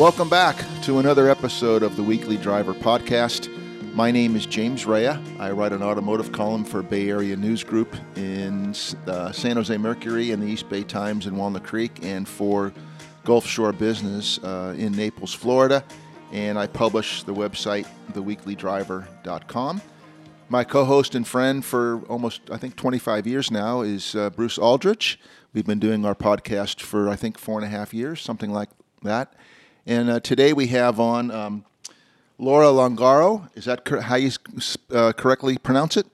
[0.00, 3.50] Welcome back to another episode of the Weekly Driver Podcast.
[3.92, 5.20] My name is James Raia.
[5.38, 8.74] I write an automotive column for Bay Area News Group in
[9.06, 12.72] uh, San Jose Mercury and the East Bay Times in Walnut Creek, and for
[13.26, 15.84] Gulf Shore Business uh, in Naples, Florida.
[16.32, 19.82] And I publish the website, theweeklydriver.com.
[20.48, 24.56] My co host and friend for almost, I think, 25 years now is uh, Bruce
[24.56, 25.20] Aldrich.
[25.52, 28.70] We've been doing our podcast for, I think, four and a half years, something like
[29.02, 29.34] that.
[29.86, 31.64] And uh, today we have on um,
[32.38, 33.48] Laura Longaro.
[33.56, 34.30] Is that cor- how you
[34.92, 36.06] uh, correctly pronounce it?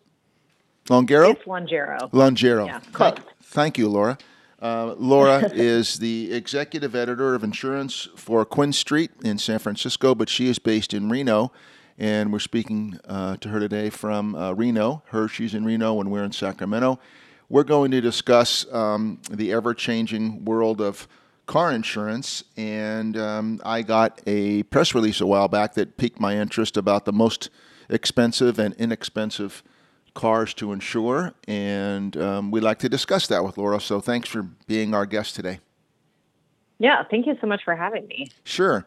[0.87, 1.33] Longaro?
[1.33, 2.11] It's Longero.
[2.13, 2.67] Longero.
[2.67, 3.15] Yeah, close.
[3.43, 4.19] Thank you, Laura.
[4.63, 10.49] Uh, Laura is the executive editor of insurance for QuinStreet in San Francisco, but she
[10.49, 11.53] is based in Reno.
[11.99, 15.03] And we're speaking uh, to her today from uh, Reno.
[15.07, 17.01] Her, she's in Reno, and we're in Sacramento.
[17.49, 21.09] We're going to discuss um, the ever changing world of
[21.47, 22.45] car insurance.
[22.57, 27.05] And um, I got a press release a while back that piqued my interest about
[27.05, 27.51] the most
[27.89, 29.63] expensive and inexpensive
[30.15, 31.35] cars to insure.
[31.47, 33.81] And um, we'd like to discuss that with Laura.
[33.81, 35.61] So thanks for being our guest today.
[36.79, 38.29] Yeah, thank you so much for having me.
[38.45, 38.87] Sure.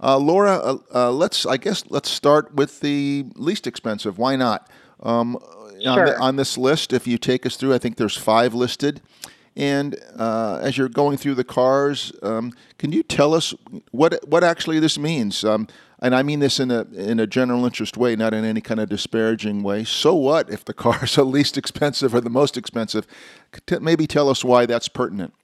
[0.00, 4.18] Uh, Laura, uh, uh, let's, I guess, let's start with the least expensive.
[4.18, 4.68] Why not?
[5.00, 5.38] Um,
[5.80, 5.90] sure.
[5.90, 9.00] on, the, on, this list, if you take us through, I think there's five listed.
[9.58, 13.52] And uh, as you're going through the cars, um, can you tell us
[13.90, 15.42] what what actually this means?
[15.42, 15.66] Um,
[15.98, 18.78] and I mean this in a in a general interest way, not in any kind
[18.78, 19.82] of disparaging way.
[19.82, 23.04] So what if the cars are least expensive or the most expensive?
[23.80, 25.34] Maybe tell us why that's pertinent.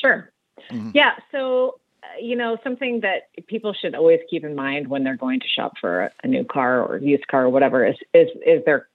[0.00, 0.30] Sure.
[0.70, 0.92] Mm-hmm.
[0.94, 1.16] Yeah.
[1.30, 5.40] So uh, you know something that people should always keep in mind when they're going
[5.40, 8.88] to shop for a new car or used car or whatever is is is their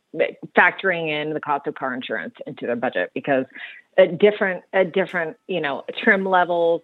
[0.56, 3.46] factoring in the cost of car insurance into their budget because
[3.98, 6.82] a different a different you know trim levels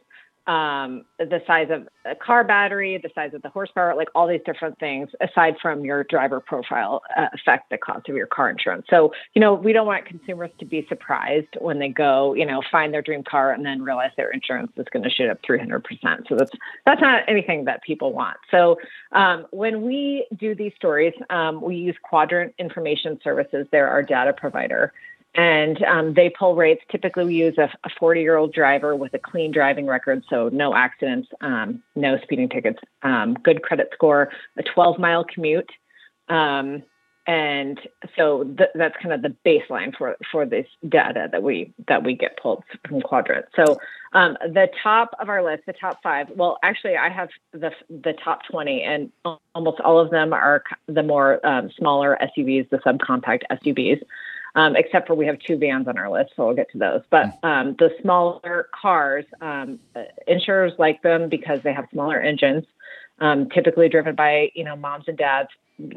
[0.50, 4.42] um, the size of a car battery, the size of the horsepower, like all these
[4.48, 8.88] different things, aside from your driver profile, uh, affect the cost of your car insurance.
[8.90, 12.64] So, you know, we don't want consumers to be surprised when they go, you know,
[12.72, 15.84] find their dream car and then realize their insurance is going to shoot up 300%.
[16.28, 16.52] So that's
[16.84, 18.38] that's not anything that people want.
[18.50, 18.80] So
[19.12, 23.68] um, when we do these stories, um, we use Quadrant Information Services.
[23.72, 24.94] They're our data provider
[25.36, 26.82] and um, they pull rates.
[26.92, 27.70] Typically, we use a
[28.00, 32.50] 40 year old driver with a clean driving record, so no accidents, um, no speeding
[32.50, 35.70] tickets, um, good credit score, a 12 mile commute.
[36.30, 36.84] Um,
[37.28, 37.80] and
[38.18, 42.16] so th- that's kind of the baseline for, for this data that we that we
[42.16, 43.46] get pulled from Quadrant.
[43.56, 43.78] So
[44.14, 46.28] um, the top of our list, the top five.
[46.36, 49.12] Well, actually, I have the the top 20, and
[49.54, 54.02] almost all of them are the more um, smaller SUVs, the subcompact SUVs
[54.60, 57.02] um, except for we have two vans on our list, so we'll get to those.
[57.10, 57.48] But hmm.
[57.48, 59.80] um, the smaller cars, um,
[60.28, 62.66] insurers like them because they have smaller engines,
[63.20, 65.48] um, typically driven by you know moms and dads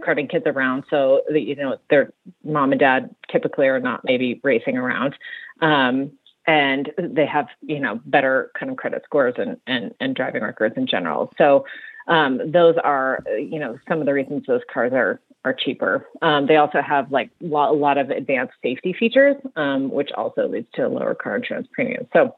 [0.05, 2.12] carting kids around, so you know their
[2.45, 5.17] mom and dad typically are not maybe racing around.
[5.61, 6.12] Um,
[6.47, 10.77] and they have, you know, better kind of credit scores and, and, and driving records
[10.77, 11.33] in general.
[11.39, 11.65] So
[12.09, 16.07] um, those are, you know, some of the reasons those cars are are cheaper.
[16.21, 20.69] Um, they also have like a lot of advanced safety features, um, which also leads
[20.75, 22.07] to lower car insurance premium.
[22.13, 22.37] So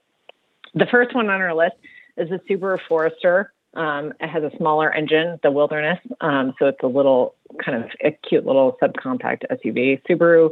[0.74, 1.76] the first one on our list
[2.16, 3.52] is the Subaru Forester.
[3.74, 7.34] Um, it has a smaller engine, the Wilderness, um, so it's a little
[7.64, 10.00] kind of a cute little subcompact SUV.
[10.08, 10.50] Subaru.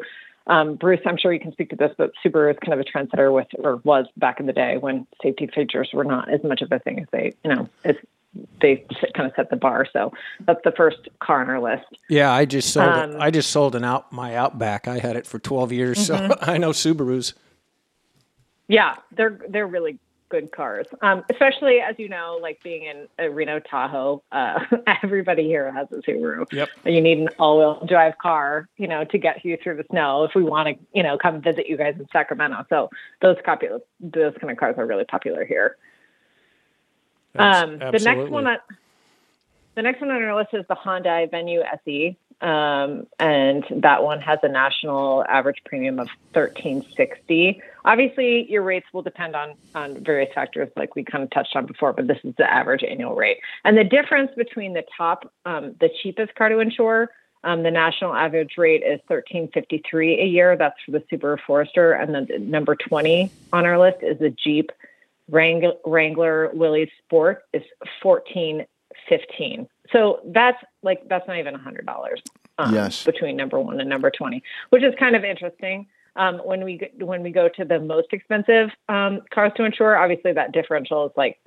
[0.48, 2.84] Um, Bruce, I'm sure you can speak to this, but Subaru is kind of a
[2.84, 6.62] trendsetter with, or was back in the day when safety features were not as much
[6.62, 7.94] of a thing as they, you know, as
[8.60, 9.86] they kind of set the bar.
[9.92, 10.12] So
[10.46, 11.84] that's the first car on our list.
[12.08, 14.88] Yeah, I just sold um, I just sold an out my Outback.
[14.88, 16.32] I had it for 12 years, mm-hmm.
[16.32, 17.34] so I know Subarus.
[18.68, 19.98] Yeah, they're they're really
[20.32, 20.86] good cars.
[21.02, 24.60] Um, especially as you know, like being in a Reno Tahoe, uh,
[25.02, 26.50] everybody here has a Subaru.
[26.50, 26.70] Yep.
[26.86, 30.24] You need an all-wheel drive car, you know, to get you through the snow.
[30.24, 32.88] If we want to, you know, come visit you guys in Sacramento, so
[33.20, 33.66] those copy
[34.00, 35.76] those kind of cars are really popular here.
[37.38, 38.58] Um, the next one on
[39.74, 44.20] the next one on our list is the Hyundai Venue SE, um, and that one
[44.20, 47.62] has a national average premium of thirteen sixty.
[47.84, 51.64] Obviously, your rates will depend on on various factors, like we kind of touched on
[51.64, 53.38] before, but this is the average annual rate.
[53.64, 57.10] And the difference between the top, um, the cheapest car to insure.
[57.44, 60.54] Um, the national average rate is thirteen fifty three a year.
[60.56, 64.30] That's for the Subaru Forester, and then the number twenty on our list is the
[64.30, 64.70] Jeep
[65.32, 67.62] Wrangler, Wrangler Willys Sport is
[68.02, 68.66] fourteen
[69.08, 69.66] fifteen.
[69.90, 72.22] So that's like that's not even a hundred dollars.
[72.58, 73.04] Um, yes.
[73.04, 75.86] Between number one and number twenty, which is kind of interesting.
[76.14, 80.34] Um, when we when we go to the most expensive um, cars to insure, obviously
[80.34, 81.38] that differential is like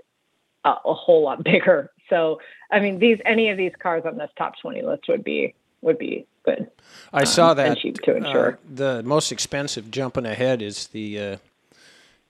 [0.66, 1.92] a, a whole lot bigger.
[2.10, 2.42] So,
[2.72, 6.00] I mean, these any of these cars on this top 20 list would be would
[6.00, 6.72] be good.
[7.14, 8.54] I um, saw that cheap to insure.
[8.54, 11.38] Uh, the most expensive jumping ahead is the uh,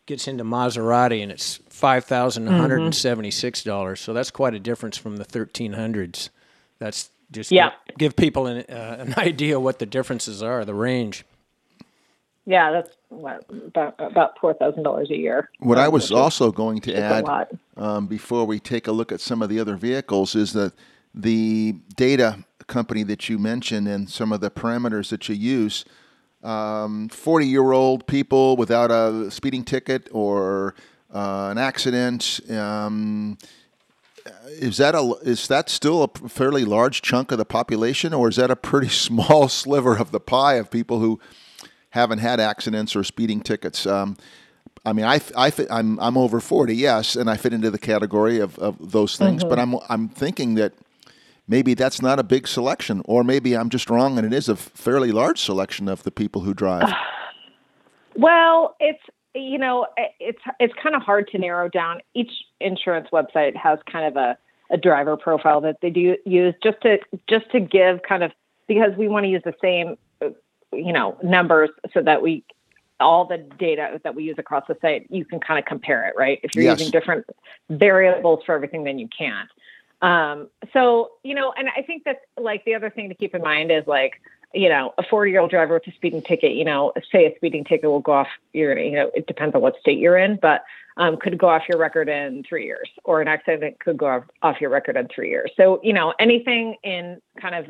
[0.06, 4.00] gets into Maserati and it's five thousand one hundred and seventy six dollars.
[4.00, 4.06] Mm-hmm.
[4.06, 6.30] So that's quite a difference from the thirteen hundreds.
[6.80, 7.72] That's just yeah.
[7.88, 11.26] give, give people an, uh, an idea what the differences are, the range.
[12.48, 15.50] Yeah, that's what, about about four thousand dollars a year.
[15.60, 17.26] What I was also going to add
[17.76, 20.74] um, before we take a look at some of the other vehicles is that
[21.14, 25.86] the data company that you mentioned and some of the parameters that you use.
[26.46, 30.76] Um, 40 year old people without a speeding ticket or
[31.14, 32.40] uh, an accident.
[32.50, 33.38] Um,
[34.48, 38.36] is that a is that still a fairly large chunk of the population, or is
[38.36, 41.20] that a pretty small sliver of the pie of people who
[41.92, 43.86] haven't had accidents or speeding tickets?
[43.86, 44.18] Um,
[44.86, 47.80] I mean, I, I fit, I'm I'm over forty, yes, and I fit into the
[47.80, 49.42] category of, of those things.
[49.42, 49.50] Mm-hmm.
[49.50, 50.74] But I'm I'm thinking that
[51.48, 54.56] maybe that's not a big selection, or maybe I'm just wrong, and it is a
[54.56, 56.92] fairly large selection of the people who drive.
[58.18, 59.04] Well, it's
[59.34, 59.88] you know
[60.22, 62.00] it's it's kind of hard to narrow down.
[62.14, 62.32] Each
[62.62, 64.38] insurance website has kind of a
[64.72, 68.32] a driver profile that they do use just to just to give kind of
[68.68, 69.98] because we want to use the same
[70.72, 72.44] you know numbers so that we
[73.00, 76.14] all the data that we use across the site you can kind of compare it
[76.18, 76.80] right if you're yes.
[76.80, 77.26] using different
[77.70, 79.50] variables for everything then you can't
[80.02, 83.42] um, so you know and i think that like the other thing to keep in
[83.42, 84.22] mind is like
[84.54, 87.36] you know a 40 year old driver with a speeding ticket you know say a
[87.36, 90.38] speeding ticket will go off your you know it depends on what state you're in
[90.42, 90.64] but
[90.98, 94.24] um, could go off your record in three years, or an accident could go off,
[94.42, 95.52] off your record in three years.
[95.58, 97.66] So, you know, anything in kind of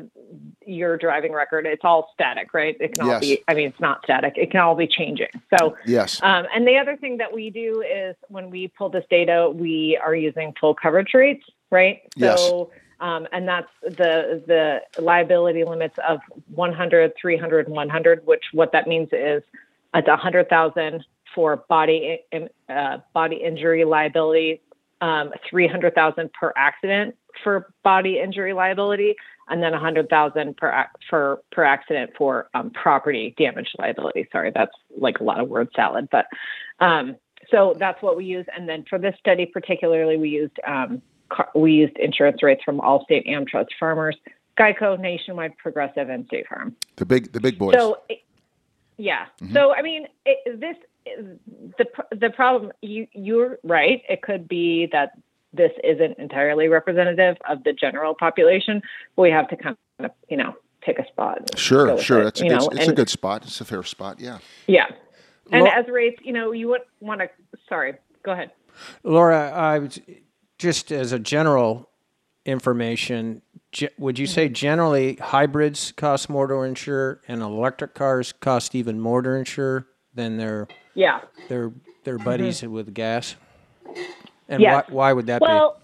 [0.64, 2.76] your driving record, it's all static, right?
[2.78, 3.14] It can yes.
[3.14, 5.28] all be, I mean, it's not static, it can all be changing.
[5.58, 6.20] So, yes.
[6.22, 9.98] Um, and the other thing that we do is when we pull this data, we
[10.02, 12.02] are using full coverage rates, right?
[12.16, 12.40] Yes.
[12.40, 12.70] So,
[13.00, 16.20] um, and that's the the liability limits of
[16.54, 19.42] 100, 300, 100, which what that means is
[19.94, 21.04] it's 100,000
[21.34, 22.20] for body
[22.68, 24.62] uh, body injury liability,
[25.00, 27.14] um, three hundred thousand per accident
[27.44, 29.14] for body injury liability,
[29.48, 34.26] and then a hundred thousand per for per accident for um, property damage liability.
[34.32, 36.26] Sorry, that's like a lot of word salad, but
[36.80, 37.16] um,
[37.50, 38.46] so that's what we use.
[38.56, 41.02] And then for this study particularly, we used um,
[41.54, 44.16] we used insurance rates from Allstate, AmTrust, Farmers,
[44.58, 46.74] Geico, Nationwide, Progressive, and State Farm.
[46.96, 47.74] The big the big boys.
[47.74, 48.00] So.
[48.96, 49.26] yeah.
[49.40, 49.54] Mm-hmm.
[49.54, 50.76] So I mean, it, this
[51.78, 51.86] the
[52.16, 54.02] the problem you you're right.
[54.08, 55.12] It could be that
[55.52, 58.82] this isn't entirely representative of the general population.
[59.16, 61.58] We have to kind of you know pick a spot.
[61.58, 62.20] Sure, sure.
[62.20, 63.44] It, That's a good, know, it's and, a good spot.
[63.44, 64.20] It's a fair spot.
[64.20, 64.38] Yeah.
[64.66, 64.86] Yeah.
[65.52, 67.28] And well, as rates, you know, you would want to.
[67.68, 68.50] Sorry, go ahead.
[69.04, 69.88] Laura, I
[70.58, 71.88] just as a general
[72.44, 73.42] information,
[73.98, 74.54] would you say mm-hmm.
[74.54, 80.36] generally hybrids cost more to insure and electric cars cost even more to insure than
[80.36, 81.20] their yeah.
[81.48, 81.72] They're
[82.04, 82.72] they're buddies mm-hmm.
[82.72, 83.36] with gas.
[84.48, 84.86] And yes.
[84.88, 85.80] why, why would that well,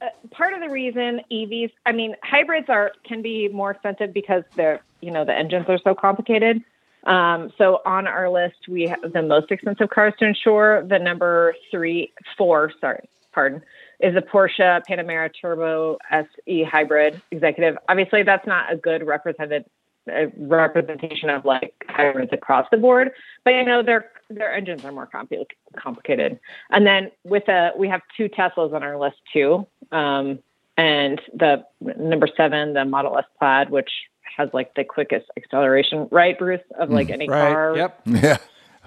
[0.00, 0.06] be?
[0.06, 4.44] Uh, part of the reason EVs, I mean, hybrids are can be more expensive because
[4.56, 6.62] they're you know the engines are so complicated.
[7.04, 10.86] Um, so on our list, we have the most expensive cars to insure.
[10.86, 13.62] The number three, four, sorry, pardon,
[14.02, 17.76] is a Porsche Panamera Turbo SE Hybrid Executive.
[17.88, 19.64] Obviously, that's not a good represented
[20.08, 23.10] a representation of like hybrids across the board.
[23.44, 26.38] But you know, their their engines are more compli- complicated.
[26.70, 29.66] And then with a we have two Teslas on our list too.
[29.92, 30.38] Um,
[30.76, 33.90] and the number seven, the Model S Plaid, which
[34.36, 37.52] has like the quickest acceleration, right, Bruce, of like mm, any right.
[37.52, 37.76] car.
[37.76, 38.00] Yep.
[38.06, 38.36] Yeah.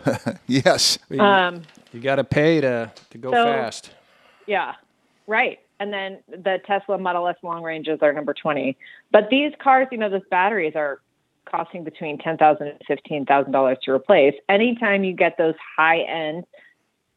[0.47, 0.97] yes.
[1.19, 3.91] Um, you got to pay to to go so, fast.
[4.47, 4.73] Yeah.
[5.27, 8.77] Right and then the Tesla Model S long ranges are number 20.
[9.11, 11.01] But these cars, you know, those batteries are
[11.45, 12.79] costing between $10,000 and
[13.27, 14.33] $15,000 to replace.
[14.47, 16.45] Anytime you get those high end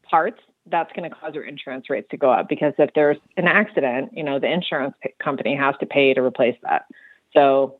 [0.03, 3.47] parts, that's going to cause your insurance rates to go up because if there's an
[3.47, 6.87] accident, you know, the insurance company has to pay to replace that.
[7.33, 7.79] So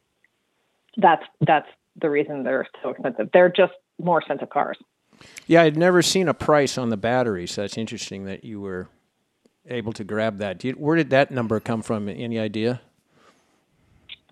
[0.96, 1.68] that's that's
[2.00, 3.30] the reason they're so expensive.
[3.34, 4.78] They're just more expensive cars.
[5.48, 7.58] Yeah, I'd never seen a price on the batteries.
[7.58, 8.88] That's interesting that you were
[9.70, 10.64] able to grab that.
[10.64, 12.10] You, where did that number come from?
[12.10, 12.82] Any idea?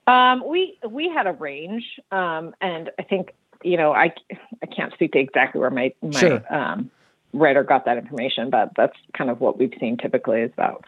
[0.08, 4.14] Um, we we had a range, um, and I think you know I
[4.62, 6.54] I can't speak to exactly where my my sure.
[6.54, 6.92] um,
[7.34, 10.86] writer got that information, but that's kind of what we've seen typically is about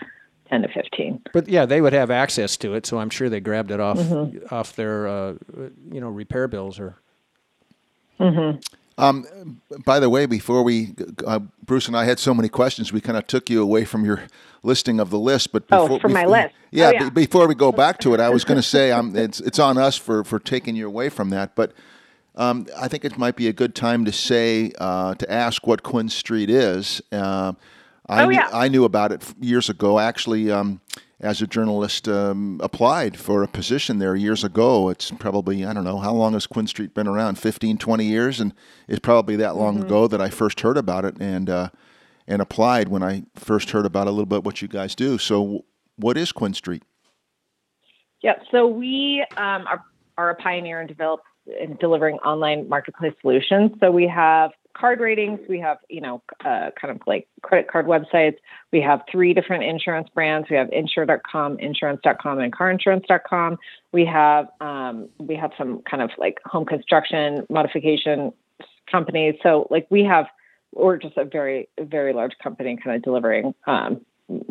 [0.49, 1.21] ten to fifteen.
[1.33, 3.97] But yeah, they would have access to it, so I'm sure they grabbed it off
[3.97, 4.53] mm-hmm.
[4.53, 5.33] off their uh,
[5.91, 6.95] you know repair bills or.
[8.19, 8.59] Mm-hmm.
[8.97, 12.99] Um, by the way, before we, uh, Bruce and I had so many questions, we
[12.99, 14.23] kind of took you away from your
[14.63, 15.51] listing of the list.
[15.51, 16.55] But oh, before, from my list.
[16.71, 17.03] Yeah, oh, yeah.
[17.09, 19.59] B- before we go back to it, I was going to say um, it's it's
[19.59, 21.55] on us for for taking you away from that.
[21.55, 21.73] But
[22.35, 25.83] um, I think it might be a good time to say uh, to ask what
[25.83, 27.01] QuinStreet is.
[27.11, 27.53] Uh,
[28.09, 28.39] I, oh, yeah.
[28.39, 29.99] knew, I knew about it years ago.
[29.99, 30.81] Actually, um,
[31.19, 34.89] as a journalist, um, applied for a position there years ago.
[34.89, 37.39] It's probably, I don't know, how long has QuinStreet been around?
[37.39, 38.39] 15, 20 years?
[38.39, 38.53] And
[38.87, 39.85] it's probably that long mm-hmm.
[39.85, 41.69] ago that I first heard about it and, uh,
[42.27, 45.17] and applied when I first heard about a little bit what you guys do.
[45.17, 46.81] So, what is QuinStreet?
[48.21, 49.83] Yeah, so we um, are,
[50.17, 51.21] are a pioneer in develop
[51.59, 53.71] in delivering online marketplace solutions.
[53.79, 55.39] So we have card ratings.
[55.49, 58.35] We have, you know, uh, kind of like credit card websites.
[58.71, 60.49] We have three different insurance brands.
[60.49, 63.57] We have insure.com, insurance.com, and carinsurance.com.
[63.91, 68.33] We have um, we have some kind of like home construction modification
[68.89, 69.35] companies.
[69.43, 70.27] So like we have,
[70.73, 74.01] we're just a very very large company, kind of delivering um,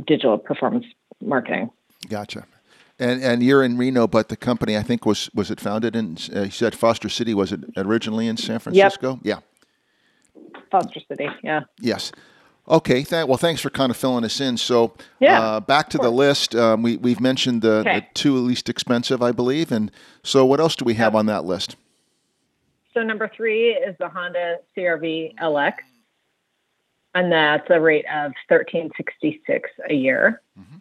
[0.06, 0.86] digital performance
[1.20, 1.70] marketing.
[2.08, 2.46] Gotcha.
[2.98, 6.16] And and you're in Reno, but the company I think was was it founded in
[6.34, 7.34] uh, you said Foster City?
[7.34, 9.20] Was it originally in San Francisco?
[9.22, 9.22] Yep.
[9.22, 9.55] Yeah.
[10.76, 11.28] Foster City.
[11.42, 11.62] Yeah.
[11.80, 12.12] Yes.
[12.68, 13.02] Okay.
[13.02, 14.56] Th- well, thanks for kind of filling us in.
[14.56, 16.54] So, yeah, uh, back to the list.
[16.54, 18.00] Um, we we've mentioned the, okay.
[18.00, 19.90] the, two least expensive, I believe, and
[20.22, 21.76] so what else do we have on that list?
[22.92, 25.74] So number three is the Honda CRV LX,
[27.14, 30.42] and that's a rate of thirteen sixty six a year.
[30.58, 30.76] Mm-hmm.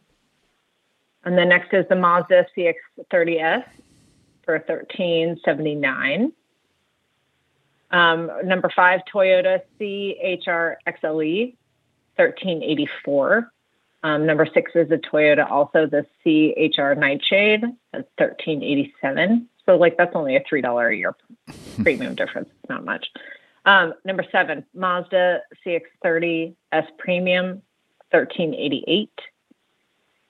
[1.26, 3.66] And then next is the Mazda CX30S
[4.44, 6.32] for thirteen seventy nine.
[7.96, 11.56] Um, number five, Toyota CHR XLE,
[12.18, 13.52] 1384.
[14.04, 17.62] Um, number six is a Toyota, also the CHR Nightshade,
[17.94, 19.48] that's 1387.
[19.66, 21.16] So like that's only a three dollar a year
[21.84, 22.50] premium difference.
[22.60, 23.08] It's not much.
[23.66, 27.62] Um, number seven, Mazda CX30 S Premium,
[28.12, 29.10] 1388.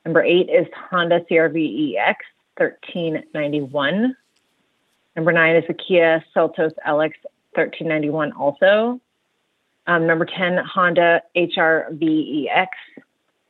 [0.05, 2.23] Number eight is Honda CRV EX,
[2.57, 4.15] 1391.
[5.15, 7.13] Number nine is the Kia Seltos LX
[7.55, 8.99] 1391 also.
[9.87, 12.67] Um, number 10, Honda HRVEX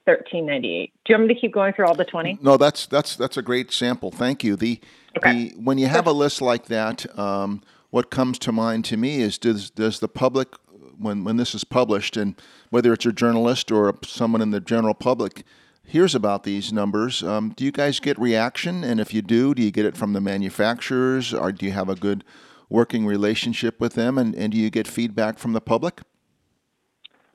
[0.06, 0.94] 1398.
[1.06, 2.40] Do you want me to keep going through all the 20?
[2.42, 4.12] No, that's that's that's a great sample.
[4.12, 4.56] Thank you.
[4.56, 4.80] The,
[5.18, 5.50] okay.
[5.50, 9.22] the when you have a list like that, um, what comes to mind to me
[9.22, 10.50] is does does the public
[10.98, 12.36] when when this is published and
[12.70, 15.44] whether it's a journalist or someone in the general public
[15.88, 18.84] hears about these numbers, um, do you guys get reaction?
[18.84, 21.90] And if you do, do you get it from the manufacturers, or do you have
[21.90, 22.24] a good
[22.70, 24.18] working relationship with them?
[24.18, 26.02] And, and do you get feedback from the public?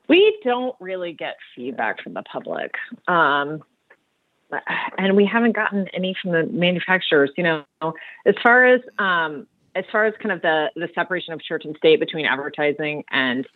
[0.08, 2.74] We don't really get feedback from the public.
[3.06, 3.62] Um,
[4.98, 7.30] and we haven't gotten any from the manufacturers.
[7.36, 7.94] You know,
[8.26, 9.46] as far as um,
[9.76, 13.46] as far as kind of the the separation of church and state between advertising and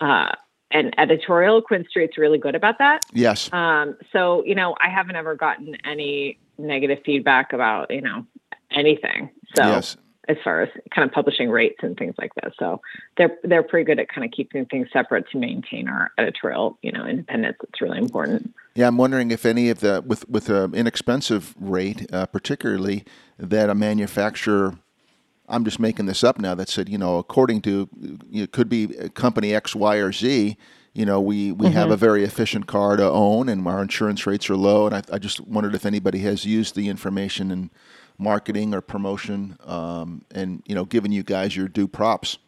[0.00, 0.30] uh,
[0.70, 3.02] and editorial, QuinStreet's really good about that.
[3.12, 3.52] Yes.
[3.52, 8.24] Um, so you know, I haven't ever gotten any negative feedback about you know
[8.70, 9.28] anything.
[9.54, 12.52] So yes as far as kind of publishing rates and things like that.
[12.58, 12.80] So
[13.16, 16.92] they're they're pretty good at kind of keeping things separate to maintain our editorial, you
[16.92, 17.56] know, independence.
[17.62, 18.54] It's really important.
[18.74, 23.04] Yeah, I'm wondering if any of the with with an inexpensive rate, uh, particularly
[23.38, 24.78] that a manufacturer.
[25.50, 26.54] I'm just making this up now.
[26.54, 27.88] That said, you know, according to
[28.30, 30.56] it could be company X, Y, or Z.
[30.94, 31.76] You know, we, we mm-hmm.
[31.76, 34.86] have a very efficient car to own, and our insurance rates are low.
[34.86, 37.70] And I, I just wondered if anybody has used the information and
[38.18, 42.38] marketing or promotion, um, and you know, giving you guys your due props?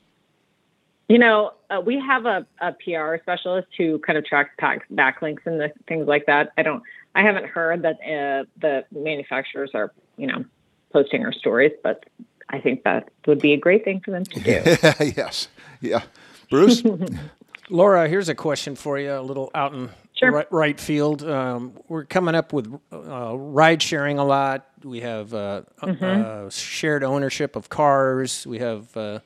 [1.08, 5.44] You know, uh, we have a, a, PR specialist who kind of tracks back, backlinks
[5.44, 6.52] and the, things like that.
[6.56, 6.84] I don't,
[7.16, 10.44] I haven't heard that uh, the manufacturers are, you know,
[10.92, 12.04] posting our stories, but
[12.48, 14.50] I think that would be a great thing for them to do.
[15.16, 15.48] yes,
[15.80, 16.02] yeah,
[16.48, 16.82] Bruce.
[17.70, 20.30] Laura, here's a question for you, a little out in sure.
[20.32, 21.22] right, right, field.
[21.28, 24.66] Um, we're coming up with uh, ride sharing a lot.
[24.84, 26.46] We have uh, mm-hmm.
[26.46, 28.46] uh, shared ownership of cars.
[28.46, 29.20] We have uh,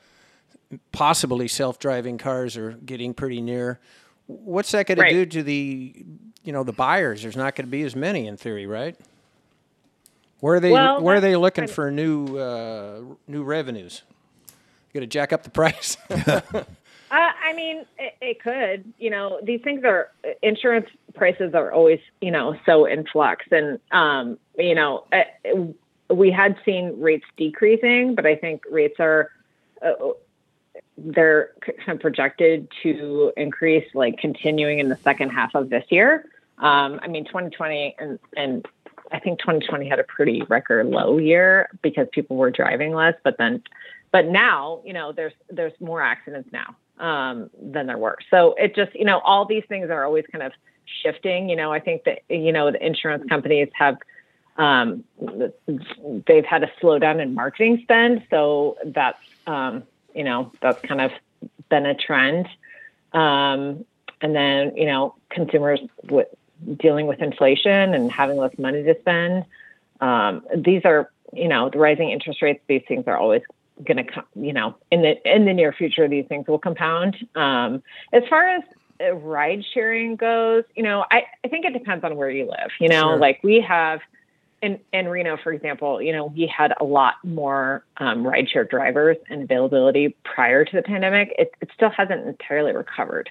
[0.92, 3.80] possibly self driving cars are getting pretty near.
[4.26, 5.10] What's that going right.
[5.10, 6.04] to do to the
[6.42, 7.22] you know the buyers?
[7.22, 8.96] There's not going to be as many in theory, right?
[10.40, 10.72] Where are they?
[10.72, 14.02] Well, where are they looking for new uh, new revenues?
[14.92, 15.96] Going to jack up the price?
[17.14, 18.92] Uh, I mean, it, it, could.
[18.98, 20.10] You know, these things are
[20.42, 25.22] insurance prices are always, you know, so in flux, and um, you know, uh,
[26.12, 29.30] we had seen rates decreasing, but I think rates are
[29.80, 29.92] uh,
[30.98, 36.24] they're kind of projected to increase, like continuing in the second half of this year.
[36.58, 38.66] Um, I mean, 2020 and and
[39.12, 43.38] I think 2020 had a pretty record low year because people were driving less, but
[43.38, 43.62] then
[44.10, 48.18] but now, you know, there's there's more accidents now um, than there were.
[48.30, 50.52] So it just, you know, all these things are always kind of
[51.02, 51.48] shifting.
[51.48, 53.98] You know, I think that you know the insurance companies have
[54.56, 55.04] um,
[56.26, 59.84] they've had a slowdown in marketing spend, so that's um,
[60.14, 61.10] you know that's kind of
[61.70, 62.46] been a trend.
[63.12, 63.84] Um,
[64.20, 66.28] and then you know consumers with
[66.78, 69.44] dealing with inflation and having less money to spend.
[70.00, 72.62] Um, these are you know the rising interest rates.
[72.68, 73.42] These things are always
[73.82, 74.24] going to come.
[74.34, 77.16] You know in the in the near future, these things will compound.
[77.34, 78.62] Um, as far as
[79.14, 82.70] ride sharing goes, you know, I, I think it depends on where you live.
[82.80, 83.18] You know, sure.
[83.18, 84.00] like we have
[84.64, 89.18] in, in Reno, for example, you know, we had a lot more um, rideshare drivers
[89.28, 91.34] and availability prior to the pandemic.
[91.38, 93.28] It, it still hasn't entirely recovered.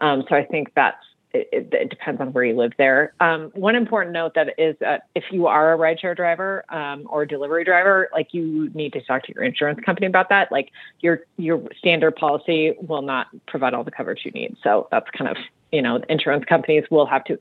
[0.00, 1.02] Um, so I think that's
[1.52, 3.12] it, it, depends on where you live there.
[3.20, 7.26] Um, one important note that is that if you are a rideshare driver um, or
[7.26, 10.50] delivery driver, like you need to talk to your insurance company about that.
[10.50, 14.56] Like your your standard policy will not provide all the coverage you need.
[14.62, 15.36] So that's kind of
[15.72, 17.38] you know insurance companies will have to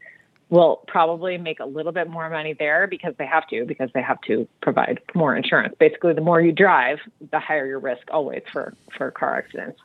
[0.49, 4.01] will probably make a little bit more money there because they have to because they
[4.01, 5.75] have to provide more insurance.
[5.79, 6.99] Basically, the more you drive,
[7.31, 9.79] the higher your risk always for for car accidents.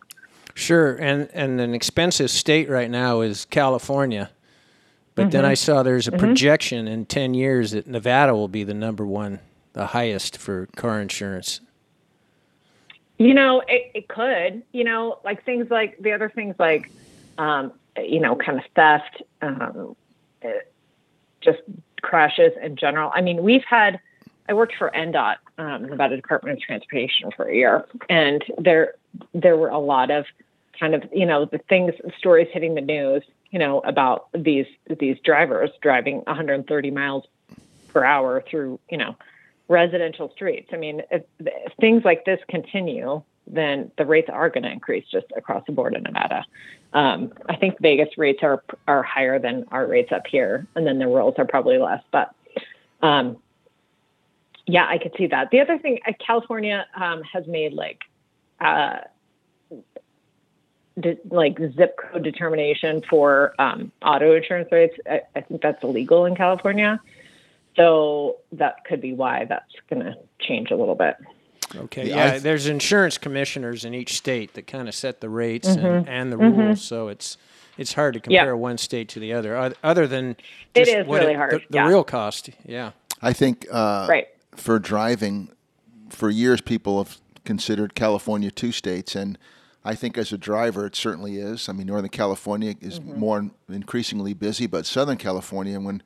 [0.54, 4.30] Sure, and and an expensive state right now is California.
[5.14, 5.30] But mm-hmm.
[5.30, 6.20] then I saw there's a mm-hmm.
[6.20, 9.40] projection in 10 years that Nevada will be the number one,
[9.72, 11.60] the highest for car insurance.
[13.18, 16.90] You know, it, it could, you know, like things like the other things like,
[17.36, 19.94] um, you know, kind of theft, um,
[21.42, 21.58] just
[22.00, 23.10] crashes in general.
[23.14, 24.00] I mean, we've had,
[24.48, 28.94] I worked for NDOT, um, Nevada Department of Transportation for a year, and there
[29.34, 30.26] there were a lot of
[30.78, 34.66] kind of you know the things stories hitting the news you know about these
[34.98, 37.24] these drivers driving 130 miles
[37.88, 39.16] per hour through you know
[39.70, 40.68] residential streets.
[40.72, 45.04] I mean, if, if things like this continue, then the rates are going to increase
[45.10, 46.44] just across the board in Nevada.
[46.92, 50.98] Um, I think Vegas rates are are higher than our rates up here, and then
[50.98, 52.02] the rules are probably less.
[52.10, 52.34] But
[53.00, 53.36] um,
[54.66, 55.50] yeah, I could see that.
[55.50, 58.00] The other thing, uh, California um, has made like
[58.60, 58.98] uh,
[60.98, 64.96] de- like zip code determination for um, auto insurance rates.
[65.08, 67.00] I, I think that's illegal in California,
[67.76, 71.16] so that could be why that's going to change a little bit.
[71.74, 72.08] Okay.
[72.08, 75.68] Yeah, yeah th- there's insurance commissioners in each state that kind of set the rates
[75.68, 75.86] mm-hmm.
[75.86, 76.60] and, and, the mm-hmm.
[76.60, 76.82] rules.
[76.82, 77.36] So it's
[77.78, 78.52] it's hard to compare yeah.
[78.52, 80.36] one state to the other, other than
[80.74, 81.52] it is really it, hard.
[81.52, 81.88] The, the yeah.
[81.88, 82.50] real cost.
[82.66, 82.90] Yeah.
[83.22, 84.28] I think uh, right.
[84.54, 85.50] for driving,
[86.08, 87.18] for years people have
[87.50, 89.36] considered California two states, and
[89.84, 91.68] I think as a driver it certainly is.
[91.68, 93.18] I mean, Northern California is mm-hmm.
[93.18, 96.00] more increasingly busy, but Southern California, when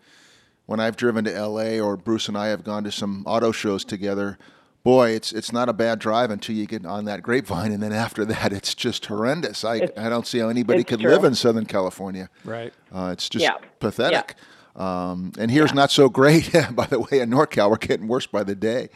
[0.64, 1.78] when I've driven to L.A.
[1.78, 4.38] or Bruce and I have gone to some auto shows together
[4.84, 7.92] boy, it's it's not a bad drive until you get on that grapevine, and then
[7.92, 9.64] after that, it's just horrendous.
[9.64, 11.10] I it's, I don't see how anybody could true.
[11.10, 12.30] live in Southern California.
[12.44, 12.72] Right.
[12.90, 13.56] Uh, it's just yeah.
[13.80, 14.36] pathetic.
[14.76, 15.10] Yeah.
[15.10, 15.76] Um, and here's yeah.
[15.76, 17.20] not so great, by the way.
[17.20, 18.88] In NorCal, we're getting worse by the day.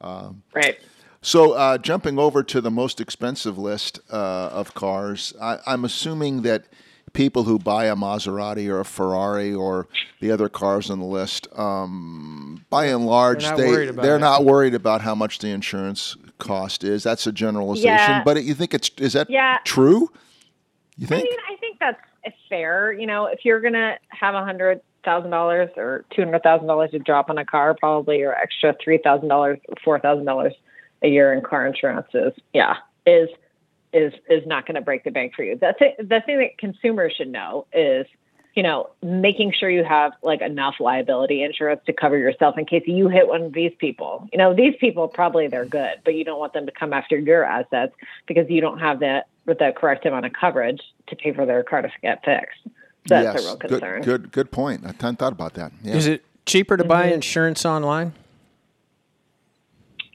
[0.00, 0.78] Um, right.
[1.24, 6.42] So, uh, jumping over to the most expensive list uh, of cars, I, I'm assuming
[6.42, 6.64] that
[7.12, 9.86] people who buy a Maserati or a Ferrari or
[10.20, 14.74] the other cars on the list, um, by and large, they're they they're not worried
[14.74, 17.04] about how much the insurance cost is.
[17.04, 18.24] That's a generalization, yeah.
[18.24, 19.58] but you think it's is that yeah.
[19.64, 20.10] true?
[20.96, 21.24] You think?
[21.24, 22.00] I mean, I think that's
[22.48, 22.92] fair.
[22.92, 26.90] You know, if you're gonna have a hundred thousand dollars or two hundred thousand dollars
[26.90, 30.52] to drop on a car, probably or extra three thousand dollars, four thousand dollars
[31.02, 33.28] a year in car insurance is yeah is
[33.92, 35.56] is is not going to break the bank for you.
[35.60, 35.96] That's it.
[36.08, 38.06] The thing that consumers should know is,
[38.54, 42.84] you know, making sure you have like enough liability insurance to cover yourself in case
[42.86, 44.28] you hit one of these people.
[44.32, 47.18] You know, these people probably they're good, but you don't want them to come after
[47.18, 47.94] your assets
[48.26, 51.62] because you don't have that with the correct amount of coverage to pay for their
[51.62, 52.60] car to get fixed.
[53.08, 54.02] So that's yes, a real concern.
[54.02, 54.84] Good, good, good point.
[54.84, 55.72] I hadn't thought about that.
[55.82, 55.94] Yeah.
[55.94, 56.88] Is it cheaper to mm-hmm.
[56.88, 58.12] buy insurance online?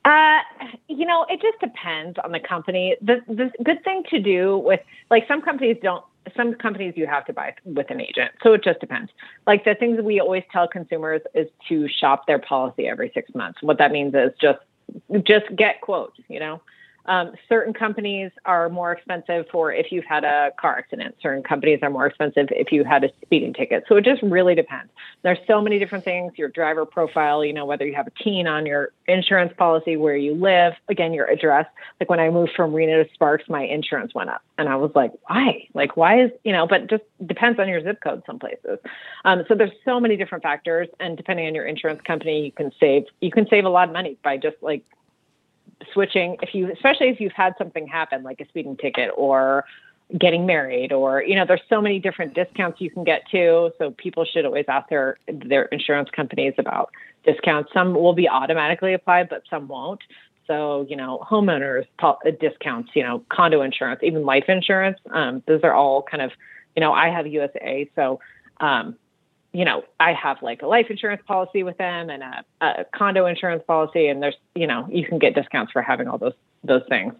[0.08, 0.40] Uh,
[0.88, 2.96] you know, it just depends on the company.
[3.02, 4.80] The the good thing to do with
[5.12, 6.04] like some companies don't
[6.36, 8.32] some companies you have to buy with an agent.
[8.42, 9.12] So it just depends.
[9.46, 13.60] Like the things we always tell consumers is to shop their policy every 6 months.
[13.62, 14.60] What that means is just
[15.24, 16.62] just get quotes, you know.
[17.08, 21.16] Um, certain companies are more expensive for if you've had a car accident.
[21.22, 23.86] Certain companies are more expensive if you had a speeding ticket.
[23.88, 24.92] So it just really depends.
[25.24, 26.34] There's so many different things.
[26.38, 30.16] Your driver profile, you know, whether you have a teen on your insurance policy, where
[30.16, 31.66] you live, again, your address.
[32.00, 34.92] Like when I moved from Reno to Sparks, my insurance went up, and I was
[34.94, 35.68] like, why?
[35.74, 36.68] Like why is you know?
[36.68, 38.24] But just depends on your zip code.
[38.26, 38.80] Some places.
[39.26, 42.72] Um, so there's so many different factors, and depending on your insurance company, you can
[42.80, 44.84] save you can save a lot of money by just like
[45.94, 49.66] switching if you especially if you've had something happen like a speeding ticket or
[50.18, 53.72] getting married or you know there's so many different discounts you can get too.
[53.78, 56.92] So people should always ask their their insurance companies about
[57.26, 57.72] discounts.
[57.74, 60.02] Some will be automatically applied but some won't.
[60.48, 65.62] So you know homeowners uh, discounts you know condo insurance even life insurance um, those
[65.64, 66.32] are all kind of
[66.76, 68.22] you know i have USAA so
[68.62, 68.96] um,
[69.58, 73.26] you know i have like a life insurance policy with them and a, a condo
[73.26, 76.84] insurance policy and there's you know you can get discounts for having all those those
[76.88, 77.14] things.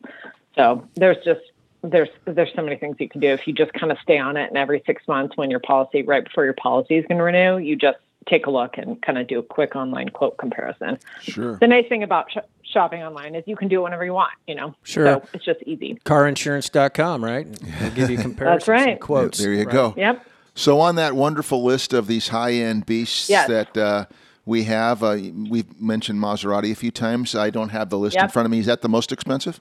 [0.56, 1.42] So there's just
[1.84, 3.30] there's there's so many things you can do.
[3.30, 6.04] If you just kind of stay on it and every six months when your policy
[6.04, 7.98] right before your policy is going to renew you just
[8.28, 11.00] take a look and kind of do a quick online quote comparison.
[11.22, 11.56] Sure.
[11.58, 14.34] The nice thing about sh- shopping online is you can do it whenever you want
[14.48, 14.76] you know?
[14.84, 15.06] Sure.
[15.06, 16.00] So it's just easy.
[16.06, 17.48] Carinsurance.com right?
[17.80, 19.00] They'll give you comparisons that's right.
[19.00, 19.74] quotes there you right?
[19.74, 19.94] go.
[19.96, 20.26] Yep
[20.58, 23.48] so on that wonderful list of these high-end beasts yes.
[23.48, 24.06] that uh,
[24.46, 25.18] we have uh,
[25.50, 28.26] we've mentioned maserati a few times i don't have the list yep.
[28.26, 29.60] in front of me is that the most expensive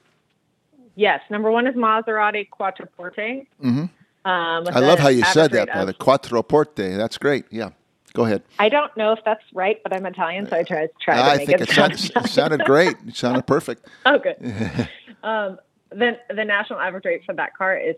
[0.97, 3.45] Yes, number one is Maserati Quattroporte.
[3.63, 3.79] Mm-hmm.
[3.79, 3.89] Um,
[4.25, 6.97] I love how you said that, by the Quattroporte.
[6.97, 7.45] That's great.
[7.51, 7.69] Yeah,
[8.13, 8.41] go ahead.
[8.57, 11.37] I don't know if that's right, but I'm Italian, so I tried, tried I to
[11.37, 12.95] make think it, it, sound, it sounded great.
[13.07, 13.87] It sounded perfect.
[14.07, 14.37] oh, good.
[15.23, 15.59] um,
[15.91, 17.95] then the national average rate for that car is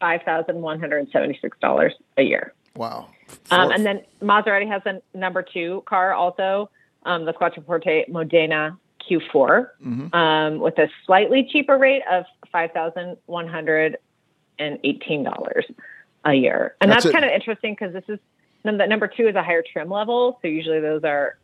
[0.00, 2.52] five thousand one hundred seventy-six dollars a year.
[2.74, 3.08] Wow.
[3.50, 6.70] Um, and then Maserati has a number two car also,
[7.04, 8.78] um, the Quattroporte Modena
[9.08, 10.14] Q4 mm-hmm.
[10.14, 13.98] um, with a slightly cheaper rate of five thousand one hundred
[14.58, 15.64] and eighteen dollars
[16.24, 18.18] a year, and that's, that's kind of interesting because this is
[18.64, 21.38] the number two is a higher trim level, so usually those are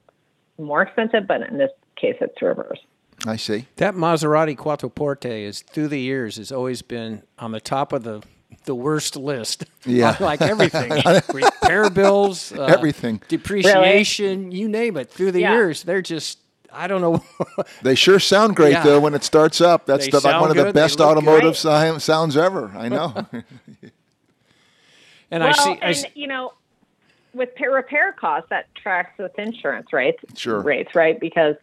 [0.58, 2.80] more expensive, but in this case, it's reverse.
[3.24, 3.66] I see.
[3.76, 8.22] That Maserati Quattroporte is through the years has always been on the top of the
[8.64, 9.64] the worst list.
[9.84, 10.92] Yeah, like everything,
[11.34, 14.56] repair bills, uh, everything, depreciation, really?
[14.56, 15.10] you name it.
[15.10, 15.54] Through the yeah.
[15.54, 16.38] years, they're just
[16.72, 17.20] I don't know.
[17.82, 18.84] they sure sound great yeah.
[18.84, 19.86] though when it starts up.
[19.86, 22.72] That's the, like one of the best automotive si- sounds ever.
[22.76, 23.26] I know.
[25.32, 26.52] and well, I see, I and, see, you know,
[27.34, 30.22] with repair costs, that tracks with insurance rates.
[30.36, 30.60] Sure.
[30.60, 31.18] Rates, right?
[31.18, 31.56] Because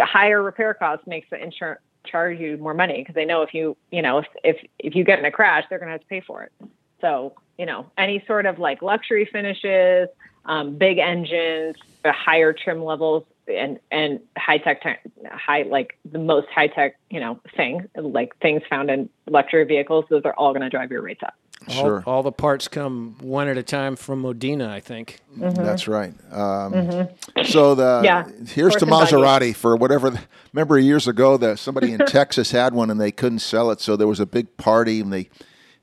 [0.00, 3.76] higher repair costs makes the insurance charge you more money because they know if you,
[3.90, 6.06] you know, if if if you get in a crash, they're going to have to
[6.06, 6.52] pay for it.
[7.00, 10.08] So, you know, any sort of like luxury finishes,
[10.44, 14.82] um, big engines, higher trim levels, and and high tech
[15.30, 20.04] high like the most high tech you know thing like things found in luxury vehicles
[20.10, 21.34] those are all going to drive your rates up
[21.68, 25.62] sure all, all, the parts come one at a time from modena i think mm-hmm.
[25.62, 27.42] that's right um, mm-hmm.
[27.44, 28.28] so the yeah.
[28.48, 30.20] here's to maserati for whatever the,
[30.52, 33.96] remember years ago that somebody in texas had one and they couldn't sell it so
[33.96, 35.28] there was a big party and they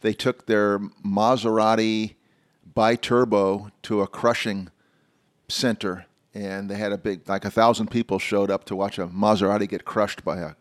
[0.01, 2.15] they took their maserati
[2.73, 4.69] bi-turbo to a crushing
[5.47, 9.07] center and they had a big like a thousand people showed up to watch a
[9.07, 10.51] Maserati get crushed by a,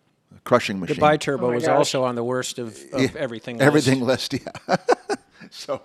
[0.49, 0.97] crushing machine.
[0.97, 1.77] The bi-turbo oh was gosh.
[1.77, 3.61] also on the worst of, of yeah, everything.
[3.69, 4.77] Everything list, yeah.
[5.51, 5.83] so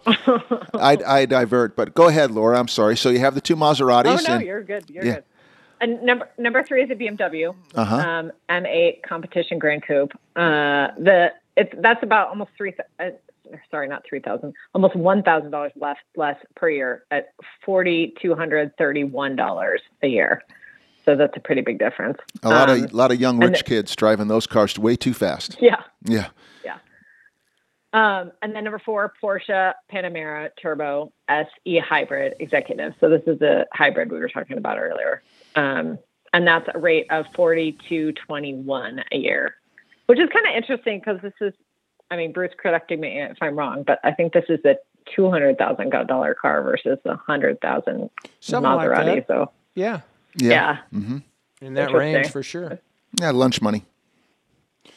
[0.73, 2.57] I, I divert, but go ahead, Laura.
[2.57, 2.95] I'm sorry.
[2.95, 4.19] So you have the two Maseratis.
[4.19, 4.89] Oh no, and, you're good.
[4.89, 5.13] You're yeah.
[5.15, 5.23] good.
[5.81, 7.95] And number number three is a BMW uh-huh.
[7.95, 10.13] um, M8 Competition Gran Coupe.
[10.35, 12.73] Uh, the it's that's about almost three.
[12.99, 13.09] Uh,
[13.69, 17.33] sorry, not three thousand, almost one thousand dollars less less per year at
[17.65, 20.41] forty two hundred thirty one dollars a year.
[21.05, 22.17] So that's a pretty big difference.
[22.43, 25.57] A lot um, of lot of young rich kids driving those cars way too fast.
[25.61, 25.81] Yeah.
[26.05, 26.29] Yeah.
[26.63, 26.77] Yeah.
[27.93, 32.93] Um, and then number four, Porsche Panamera Turbo SE Hybrid Executive.
[32.99, 35.21] So this is the hybrid we were talking about earlier.
[35.55, 35.99] Um,
[36.33, 39.55] and that's a rate of forty two twenty one a year,
[40.07, 41.53] which is kind of interesting because this is
[42.09, 44.77] I mean, Bruce, correcting me if I'm wrong, but I think this is a
[45.15, 48.09] two hundred thousand dollar car versus a hundred thousand
[48.41, 49.15] Maserati.
[49.15, 50.01] Like so yeah,
[50.35, 50.77] yeah, yeah.
[50.93, 51.17] Mm-hmm.
[51.61, 52.79] in that range for sure.
[53.19, 53.85] Yeah, lunch money.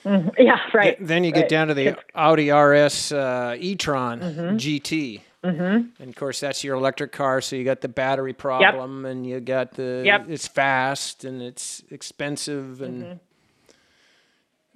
[0.05, 0.29] Mm-hmm.
[0.38, 0.96] Yeah, right.
[1.01, 4.57] then you get down to the Audi RS uh, e-tron mm-hmm.
[4.57, 5.20] GT.
[5.44, 6.03] Mm-hmm.
[6.03, 9.12] And of course, that's your electric car, so you got the battery problem, yep.
[9.12, 10.27] and you got the yep.
[10.29, 13.16] it's fast and it's expensive, and mm-hmm.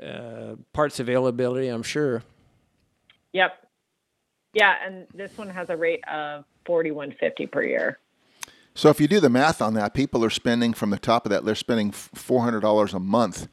[0.01, 2.23] Uh, parts availability, I'm sure.
[3.35, 3.67] Yep.
[4.55, 7.99] Yeah, and this one has a rate of forty one fifty per year.
[8.75, 11.31] So if you do the math on that, people are spending from the top of
[11.31, 13.49] that, they're spending four hundred dollars a month,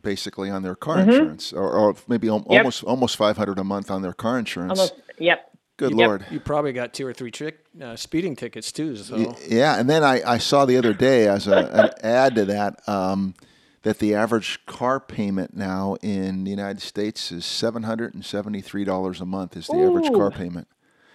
[0.00, 1.10] basically on their car mm-hmm.
[1.10, 2.44] insurance, or, or maybe yep.
[2.46, 4.78] almost almost five hundred a month on their car insurance.
[4.78, 4.94] Almost.
[5.18, 5.48] Yep.
[5.78, 6.06] Good yep.
[6.06, 6.26] lord!
[6.30, 8.94] You probably got two or three trick uh, speeding tickets too.
[8.96, 12.44] So yeah, and then I, I saw the other day as a, an ad to
[12.44, 12.86] that.
[12.88, 13.34] Um,
[13.82, 18.60] that the average car payment now in the United States is seven hundred and seventy
[18.60, 19.88] three dollars a month is the Ooh.
[19.88, 20.68] average car payment.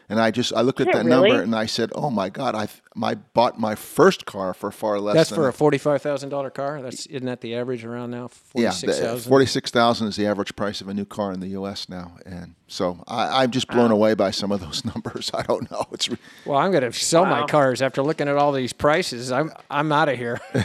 [0.10, 1.30] And I just I looked at that really?
[1.30, 2.56] number and I said, "Oh my God!
[2.56, 2.70] I
[3.04, 6.50] I bought my first car for far less." That's than for a forty-five thousand dollar
[6.50, 6.82] car.
[6.82, 8.30] That's isn't that the average around now?
[8.30, 9.18] Forty-six thousand.
[9.18, 11.90] Yeah, forty-six thousand is the average price of a new car in the U.S.
[11.90, 13.98] now, and so I, am just blown wow.
[13.98, 15.30] away by some of those numbers.
[15.34, 15.86] I don't know.
[15.92, 17.42] It's re- well, I'm going to sell wow.
[17.42, 19.30] my cars after looking at all these prices.
[19.30, 20.40] I'm I'm out of here.
[20.54, 20.64] I'm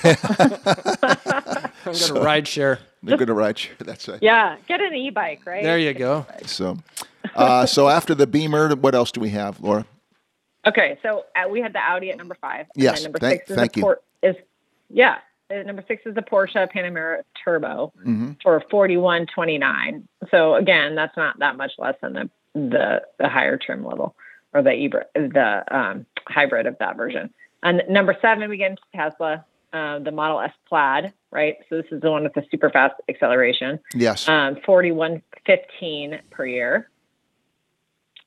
[1.85, 2.78] going to so, ride share.
[3.02, 3.74] They're going to ride share.
[3.81, 4.22] That's right.
[4.22, 5.64] Yeah, get an e-bike, right?
[5.64, 6.26] There you go.
[6.46, 6.78] So.
[7.35, 9.87] Uh, so after the Beamer, what else do we have, Laura?
[10.66, 12.66] Okay, so uh, we had the Audi at number five.
[12.76, 13.82] Yes, number thank, six is thank you.
[13.82, 14.37] Por- is
[14.90, 15.18] yeah,
[15.50, 18.32] number six is the Porsche Panamera Turbo mm-hmm.
[18.42, 20.06] for forty one twenty nine.
[20.30, 24.14] So again, that's not that much less than the the, the higher trim level
[24.52, 27.32] or the ebra, the um, hybrid of that version.
[27.62, 31.56] And number seven, we get into Tesla, uh, the Model S Plaid, right?
[31.68, 33.80] So this is the one with the super fast acceleration.
[33.94, 34.28] Yes.
[34.28, 36.88] Um, forty one fifteen per year.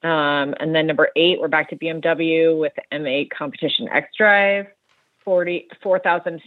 [0.05, 4.67] Um, and then number eight, we're back to BMW with the M8 Competition X Drive,
[5.23, 6.43] forty four thousand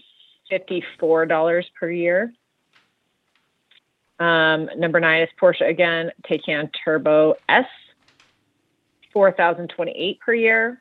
[0.49, 2.33] fifty four dollars per year.
[4.21, 7.67] Um, number nine is Porsche again, Taycan Turbo S,
[9.13, 10.81] four thousand twenty eight per year.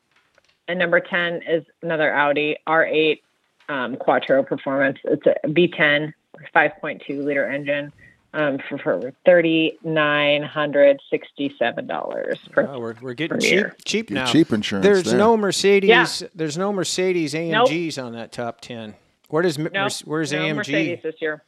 [0.68, 3.22] And number ten is another Audi R8
[3.70, 5.00] um, Quattro Performance.
[5.04, 6.14] It's a V10,
[6.54, 7.92] 5.2 liter engine
[8.34, 12.40] um, for, for thirty nine hundred sixty seven dollars.
[12.56, 13.76] Oh, we're, we're getting cheap year.
[13.86, 14.26] cheap now.
[14.26, 14.86] Cheap insurance.
[14.86, 15.18] There's there.
[15.18, 15.90] no Mercedes.
[15.90, 16.08] Yeah.
[16.36, 18.06] There's no Mercedes AMGs nope.
[18.06, 18.96] on that top ten.
[19.30, 19.74] Where does nope.
[20.06, 20.56] Where's no AMG?
[20.56, 21.44] Mercedes this year.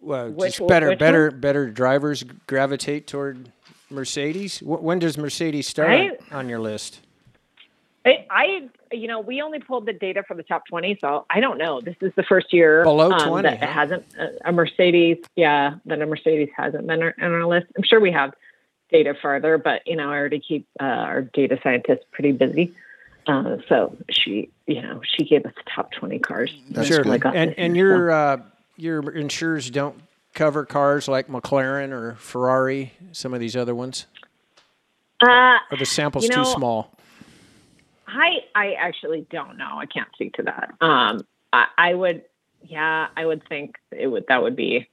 [0.00, 1.40] Well, which, just better, better, one?
[1.40, 3.50] better drivers gravitate toward
[3.90, 4.60] Mercedes.
[4.60, 7.00] When does Mercedes start I, on your list?
[8.06, 11.40] I, I, you know, we only pulled the data for the top 20, so I
[11.40, 11.80] don't know.
[11.80, 13.66] This is the first year below um, 20 that huh?
[13.66, 15.18] hasn't uh, a Mercedes.
[15.34, 17.66] Yeah, that a Mercedes hasn't been on our list.
[17.76, 18.32] I'm sure we have
[18.92, 22.72] data farther, but you know, I already keep uh, our data scientists pretty busy.
[23.26, 26.54] Uh, so she, you know, she gave us the top 20 cars.
[26.70, 27.02] That's sure.
[27.02, 27.26] Good.
[27.26, 28.42] And and your uh,
[28.76, 30.00] your insurers don't
[30.32, 34.06] cover cars like McLaren or Ferrari, some of these other ones.
[35.20, 36.92] Uh, or the sample's you know, too small.
[38.06, 39.78] I I actually don't know.
[39.78, 40.74] I can't speak to that.
[40.80, 42.22] Um, I, I would,
[42.62, 44.24] yeah, I would think it would.
[44.28, 44.88] That would be.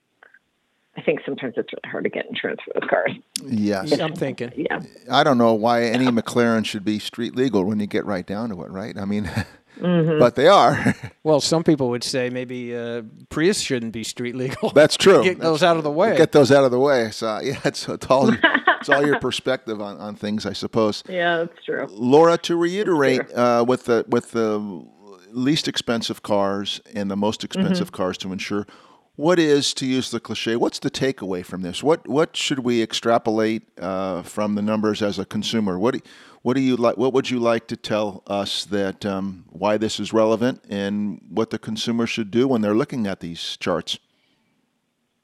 [0.96, 3.12] I think sometimes it's really hard to get insurance for those cars.
[3.44, 4.52] Yes, I'm thinking.
[4.56, 6.12] Yeah, I don't know why any yeah.
[6.12, 8.98] McLaren should be street legal when you get right down to it, right?
[8.98, 9.30] I mean.
[9.80, 10.20] Mm-hmm.
[10.20, 10.96] But they are.
[11.24, 14.70] well, some people would say maybe uh, Prius shouldn't be street legal.
[14.72, 15.24] That's true.
[15.24, 16.16] get That's, those out of the way.
[16.18, 17.12] Get those out of the way.
[17.12, 21.04] So yeah, it's, it's all it's all your perspective on, on things, I suppose.
[21.08, 21.88] Yeah, that's true.
[21.90, 24.86] Laura, to reiterate, uh, with the with the
[25.32, 27.96] least expensive cars and the most expensive mm-hmm.
[27.96, 28.68] cars to insure,
[29.16, 31.84] what is, to use the cliche, what's the takeaway from this?
[31.84, 35.78] What what should we extrapolate uh, from the numbers as a consumer?
[35.78, 35.98] What
[36.42, 36.98] what do you like?
[36.98, 41.52] What would you like to tell us that um, why this is relevant and what
[41.52, 44.00] the consumer should do when they're looking at these charts?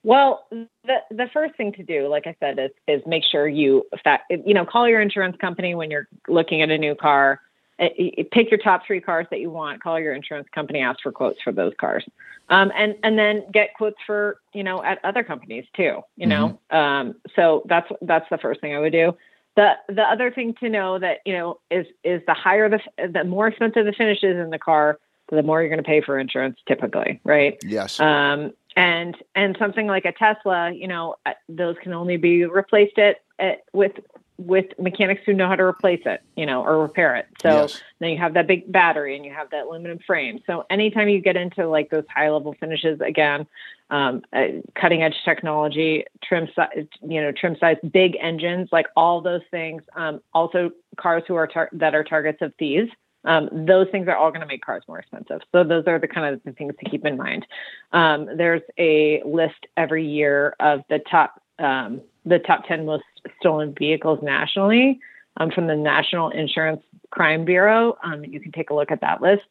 [0.04, 3.86] Well, the the first thing to do, like I said, is is make sure you
[4.04, 7.42] fact, you know call your insurance company when you're looking at a new car.
[7.80, 9.82] Pick your top three cars that you want.
[9.82, 12.06] Call your insurance company, ask for quotes for those cars,
[12.50, 16.02] um, and and then get quotes for you know at other companies too.
[16.18, 16.78] You know, mm-hmm.
[16.78, 19.16] um, so that's that's the first thing I would do.
[19.56, 23.24] The the other thing to know that you know is is the higher the the
[23.24, 26.58] more expensive the finishes in the car, the more you're going to pay for insurance
[26.68, 27.58] typically, right?
[27.64, 28.00] Yes.
[28.00, 32.98] Um, and and something like a Tesla, you know, uh, those can only be replaced
[32.98, 33.94] at, at with
[34.40, 37.28] with mechanics who know how to replace it, you know, or repair it.
[37.42, 37.82] So yes.
[38.00, 40.42] then you have that big battery and you have that aluminum frame.
[40.48, 43.46] So anytime you get into like those high level finishes, again,
[43.90, 49.22] um, uh, cutting edge technology, trim size, you know, trim size, big engines, like all
[49.22, 49.84] those things.
[49.96, 52.90] Um, also, cars who are tar- that are targets of thieves.
[53.26, 55.42] Um, those things are all going to make cars more expensive.
[55.52, 57.46] So those are the kind of the things to keep in mind.
[57.92, 63.04] Um, there's a list every year of the top um, the top 10 most
[63.40, 65.00] stolen vehicles nationally
[65.38, 67.98] um, from the National Insurance Crime Bureau.
[68.04, 69.46] Um, you can take a look at that list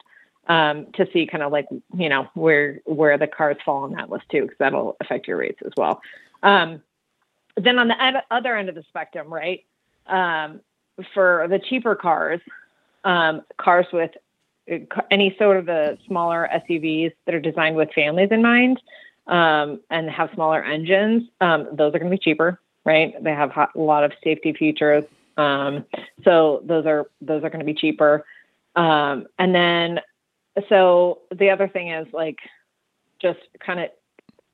[0.48, 4.10] um, to see kind of like you know where where the cars fall on that
[4.10, 6.00] list too, because that'll affect your rates as well.
[6.42, 6.82] Um,
[7.56, 9.64] then on the other end of the spectrum, right,
[10.06, 10.60] um,
[11.12, 12.40] for the cheaper cars,
[13.04, 14.12] um, cars with
[14.70, 14.76] uh,
[15.10, 18.80] any sort of the smaller SUVs that are designed with families in mind
[19.28, 23.12] um, and have smaller engines, um, those are going to be cheaper, right?
[23.22, 25.04] They have a lot of safety features,
[25.36, 25.84] um,
[26.24, 28.24] so those are those are going to be cheaper.
[28.74, 30.00] Um, and then,
[30.68, 32.38] so the other thing is like
[33.20, 33.90] just kind of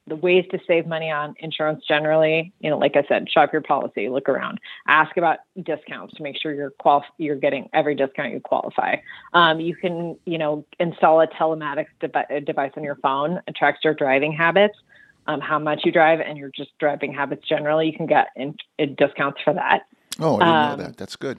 [0.07, 3.63] the ways to save money on insurance generally, you know, like I said, shop your
[3.63, 8.33] policy, look around, ask about discounts to make sure you're qual- you're getting every discount
[8.33, 8.97] you qualify.
[9.33, 13.81] Um, you can, you know, install a telematics de- device on your phone, it tracks
[13.83, 14.79] your driving habits,
[15.27, 17.87] um, how much you drive, and your just driving habits generally.
[17.87, 19.87] You can get in, in discounts for that.
[20.21, 20.97] Oh, I didn't um, know that.
[20.99, 21.39] That's good.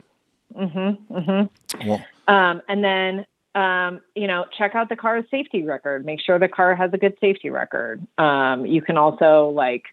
[0.56, 1.14] Mm-hmm.
[1.14, 1.88] Mm-hmm.
[1.88, 6.06] Well, um, and then um, you know, check out the car's safety record.
[6.06, 8.06] Make sure the car has a good safety record.
[8.18, 9.84] Um, you can also like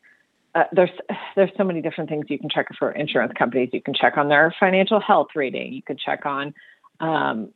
[0.54, 0.90] uh, there's
[1.36, 3.70] there's so many different things you can check for insurance companies.
[3.72, 5.72] You can check on their financial health rating.
[5.72, 6.54] You can check on
[6.98, 7.50] um,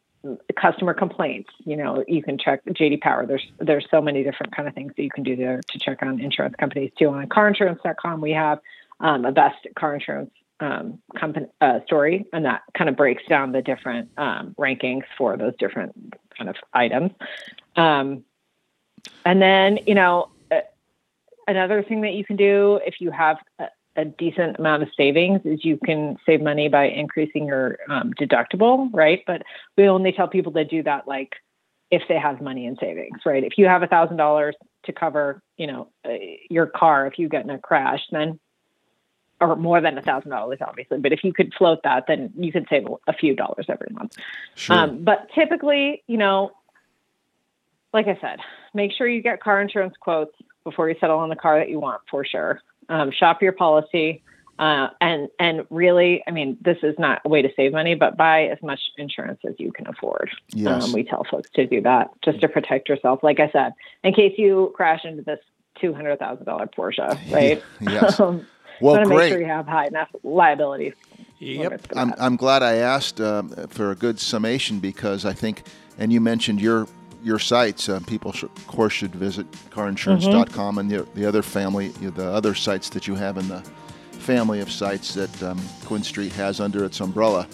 [0.61, 1.51] customer complaints.
[1.65, 3.27] You know, you can check JD Power.
[3.27, 6.03] There's there's so many different kind of things that you can do there to check
[6.03, 7.09] on insurance companies too.
[7.09, 8.61] On CarInsurance.com, we have
[9.01, 13.53] um, a best car insurance um, company uh, story, and that kind of breaks down
[13.53, 17.13] the different um, rankings for those different kind of items.
[17.77, 18.25] Um,
[19.25, 20.61] and then, you know, uh,
[21.47, 23.67] another thing that you can do if you have a,
[23.97, 28.89] a, decent amount of savings is you can save money by increasing your um, deductible,
[28.93, 29.23] right?
[29.27, 29.43] But
[29.77, 31.35] we only tell people to do that like
[31.91, 33.45] if they have money in savings, right?
[33.45, 36.15] If you have a thousand dollars to cover, you know, uh,
[36.51, 38.41] your car if you get in a crash, then
[39.41, 40.99] or more than a thousand dollars, obviously.
[40.99, 44.17] But if you could float that, then you could save a few dollars every month.
[44.55, 44.77] Sure.
[44.77, 46.53] Um, but typically, you know,
[47.93, 48.39] like I said,
[48.75, 51.79] make sure you get car insurance quotes before you settle on the car that you
[51.79, 52.61] want for sure.
[52.89, 54.23] Um, shop your policy.
[54.59, 58.17] Uh, and and really, I mean, this is not a way to save money, but
[58.17, 60.31] buy as much insurance as you can afford.
[60.55, 60.85] Yes.
[60.85, 63.23] Um, we tell folks to do that just to protect yourself.
[63.23, 65.41] Like I said, in case you crash into this
[65.79, 67.63] two hundred thousand dollar Porsche, right?
[67.81, 68.19] yes.
[68.21, 68.47] Um,
[68.81, 69.17] well, great.
[69.17, 70.95] make sure you have high enough liabilities.
[71.39, 71.89] Yep.
[71.95, 75.65] I'm, I'm glad I asked uh, for a good summation because I think,
[75.99, 76.87] and you mentioned your
[77.23, 77.89] your sites.
[77.89, 80.79] Uh, people, should, of course, should visit carinsurance.com mm-hmm.
[80.79, 83.61] and the, the other family, the other sites that you have in the
[84.13, 87.49] family of sites that um, QuinStreet has under its umbrella.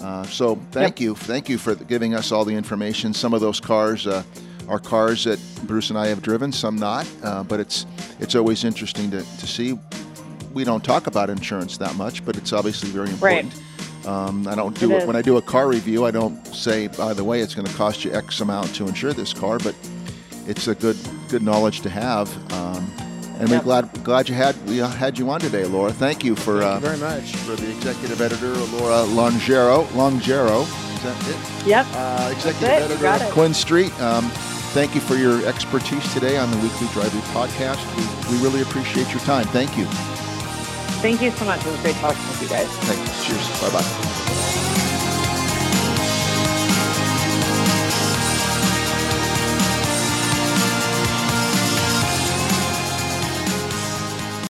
[0.00, 1.04] Uh, so thank yep.
[1.04, 3.12] you, thank you for giving us all the information.
[3.12, 4.22] Some of those cars uh,
[4.68, 7.86] are cars that Bruce and I have driven, some not, uh, but it's
[8.20, 9.78] it's always interesting to, to see
[10.56, 13.52] we don't talk about insurance that much, but it's obviously very important.
[13.52, 14.06] Right.
[14.06, 16.06] Um, I don't do it, it when I do a car review.
[16.06, 19.12] I don't say, by the way, it's going to cost you X amount to insure
[19.12, 19.74] this car, but
[20.46, 20.96] it's a good
[21.28, 22.28] good knowledge to have.
[22.54, 22.90] Um,
[23.38, 23.50] and yep.
[23.50, 25.92] we're glad glad you had we had you on today, Laura.
[25.92, 29.84] Thank you for Thank you uh, very much for the executive editor, Laura Longero.
[29.88, 31.66] Longero, is that it?
[31.68, 31.86] Yep.
[31.92, 34.00] Uh, executive editor of QuinStreet.
[34.00, 34.30] Um,
[34.72, 37.84] thank you for your expertise today on the Weekly Driver Podcast.
[38.30, 39.44] We, we really appreciate your time.
[39.48, 39.86] Thank you.
[41.02, 41.64] Thank you so much.
[41.64, 42.68] It was great talking with you guys.
[42.68, 43.26] Thanks.
[43.26, 43.60] Cheers.
[43.60, 44.45] Bye bye.